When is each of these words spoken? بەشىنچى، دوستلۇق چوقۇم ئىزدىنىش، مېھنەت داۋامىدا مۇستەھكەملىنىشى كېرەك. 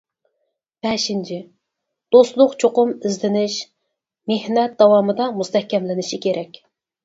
بەشىنچى، 0.87 1.37
دوستلۇق 2.15 2.57
چوقۇم 2.65 2.95
ئىزدىنىش، 2.95 3.61
مېھنەت 4.35 4.77
داۋامىدا 4.83 5.33
مۇستەھكەملىنىشى 5.39 6.25
كېرەك. 6.29 6.63